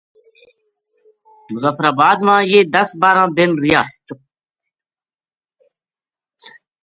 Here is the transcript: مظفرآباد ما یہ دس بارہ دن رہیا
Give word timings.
مظفرآباد 1.53 2.17
ما 2.27 2.35
یہ 2.51 2.59
دس 2.75 2.89
بارہ 3.01 3.25
دن 3.37 3.49
رہیا 3.61 3.81